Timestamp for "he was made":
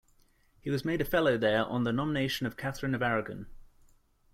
0.61-0.99